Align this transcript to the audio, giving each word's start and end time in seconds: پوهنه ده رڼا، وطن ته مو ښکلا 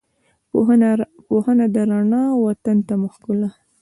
پوهنه 1.27 1.65
ده 1.73 1.81
رڼا، 1.91 2.23
وطن 2.45 2.77
ته 2.87 2.93
مو 2.99 3.07
ښکلا 3.13 3.49